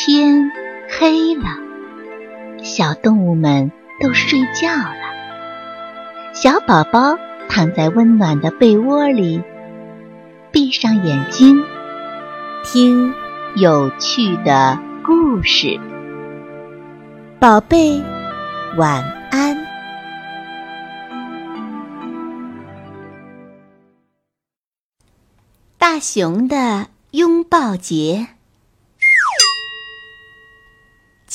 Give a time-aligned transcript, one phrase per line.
[0.00, 0.52] 天
[0.88, 1.42] 黑了，
[2.62, 6.32] 小动物们都睡觉了。
[6.32, 9.42] 小宝宝躺在温暖的被窝里，
[10.52, 11.64] 闭上眼睛，
[12.62, 13.12] 听
[13.56, 15.80] 有趣的故事。
[17.40, 18.00] 宝贝，
[18.76, 19.02] 晚
[19.32, 19.66] 安。
[25.76, 28.28] 大熊的拥抱节。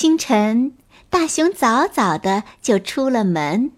[0.00, 0.72] 清晨，
[1.10, 3.70] 大熊早早的就出了门。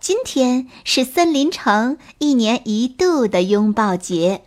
[0.00, 4.42] 今天是森林城一年一度的拥抱节。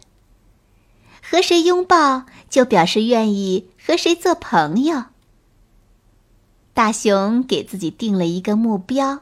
[1.21, 5.05] 和谁拥抱，就表示愿意和谁做朋友。
[6.73, 9.21] 大熊给自己定了一个目标，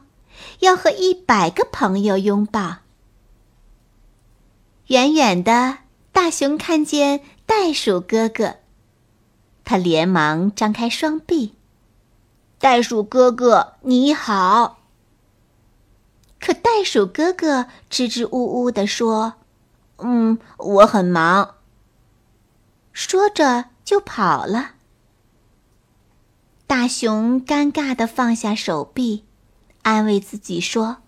[0.58, 2.78] 要和一百个朋友拥抱。
[4.88, 5.78] 远远的，
[6.10, 8.56] 大熊看见袋鼠哥哥。
[9.66, 11.56] 他连忙张开双臂，
[12.60, 14.78] 袋鼠哥哥你好。
[16.38, 19.34] 可袋鼠哥哥支支吾吾地说
[19.98, 21.56] ：“嗯，我很忙。”
[22.94, 24.74] 说着就跑了。
[26.68, 29.24] 大熊尴尬地放下手臂，
[29.82, 30.98] 安慰自己说：“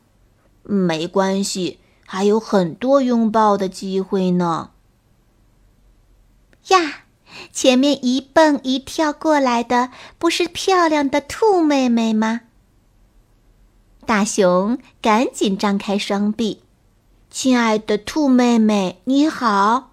[0.64, 4.72] 没关系，还有很多拥抱的机会呢。”
[6.70, 7.04] 呀！
[7.52, 12.42] 前面一蹦一跳过来的，不是漂亮的兔妹妹吗？
[14.06, 16.62] 大熊赶紧张开双臂，
[17.30, 19.90] 亲爱的兔妹妹，你好。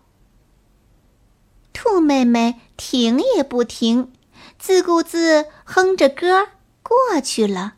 [1.73, 4.13] 兔妹妹停也不停，
[4.57, 6.47] 自顾自哼着歌
[6.81, 7.73] 过去了。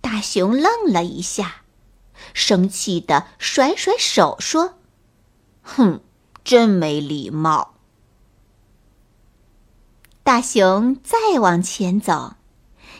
[0.00, 1.62] 大熊愣了一下，
[2.34, 4.74] 生气的甩甩手说
[5.62, 6.00] ：“哼。”
[6.46, 7.74] 真没礼貌！
[10.22, 12.34] 大熊再往前走，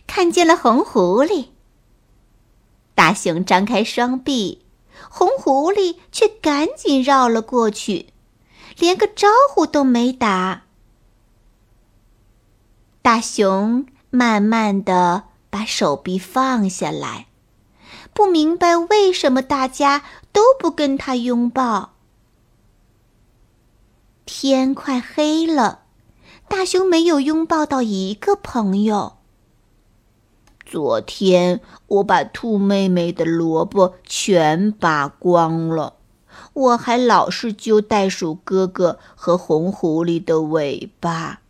[0.04, 1.50] 看见了红狐狸。
[2.96, 4.66] 大熊张开双臂，
[5.08, 8.08] 红狐狸却赶紧绕了过去，
[8.78, 10.64] 连个招呼都没打。
[13.00, 17.28] 大熊慢慢的把手臂放下来，
[18.12, 20.02] 不明白为什么大家
[20.32, 21.92] 都不跟他拥抱。
[24.26, 25.84] 天快黑了，
[26.48, 29.18] 大熊没有拥抱到一个朋友。
[30.66, 35.94] 昨天我把兔妹妹的萝卜全拔光了，
[36.54, 41.40] 我还老是揪袋鼠哥哥和红狐狸的尾巴。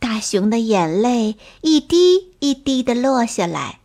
[0.00, 3.78] 大熊的眼泪一滴一滴的落下来。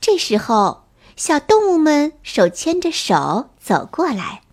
[0.00, 0.84] 这时候，
[1.16, 4.43] 小动物们手牵着手走过来。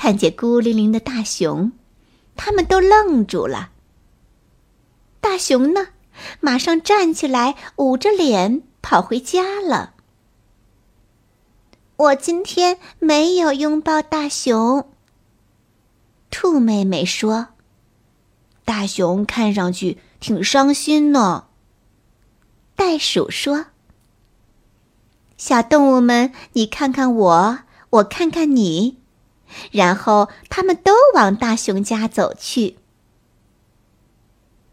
[0.00, 1.72] 看见孤零零的大熊，
[2.36, 3.72] 他们都愣住了。
[5.20, 5.88] 大熊呢，
[6.38, 9.94] 马上站起来，捂着脸跑回家了。
[11.96, 14.88] 我今天没有拥抱大熊。
[16.30, 17.48] 兔妹妹说
[18.64, 21.46] ：“大熊看上去挺伤心呢。”
[22.76, 23.66] 袋鼠说
[25.36, 27.58] ：“小动物们，你看看我，
[27.90, 28.98] 我看看你。”
[29.70, 32.76] 然后他们都往大熊家走去。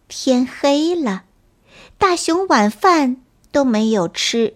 [0.08, 1.26] 天黑了，
[1.98, 4.56] 大熊晚饭都没有吃，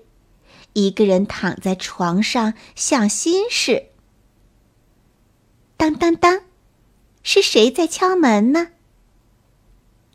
[0.73, 3.87] 一个人躺在床上想心事。
[5.75, 6.41] 当当当，
[7.23, 8.67] 是谁在敲门呢？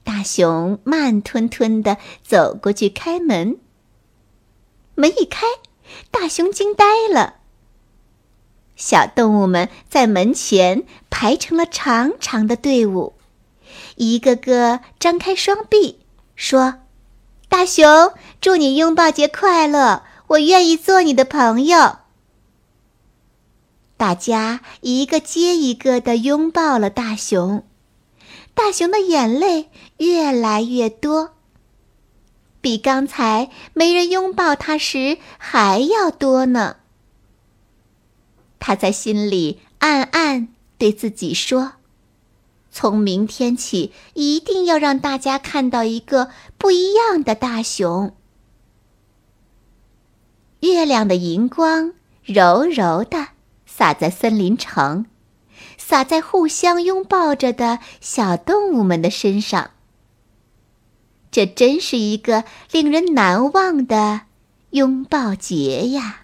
[0.04, 3.58] 大熊慢吞吞的走过去开门。
[4.94, 5.46] 门一开，
[6.10, 7.40] 大熊惊呆了。
[8.76, 13.14] 小动物们在门前排成了长长的队伍，
[13.96, 16.00] 一个个张开双臂，
[16.34, 16.80] 说
[17.48, 20.02] ：“大熊，祝你拥抱节快乐！
[20.26, 21.98] 我愿意做你的朋友。”
[23.96, 27.64] 大家一个接一个的拥抱了大熊，
[28.54, 31.34] 大熊的眼泪越来越多，
[32.60, 36.78] 比刚才没人拥抱他时还要多呢。
[38.66, 41.72] 他在心里暗暗对自己说
[42.72, 48.16] ：“从明天起，一定要让大家看到一个不一样的大熊。”
[50.60, 53.28] 月亮的银光柔柔的
[53.66, 55.04] 洒在森林城，
[55.76, 59.72] 洒在互相拥抱着的小动物们的身上。
[61.30, 64.22] 这真是一个令人难忘的
[64.70, 66.23] 拥抱节呀！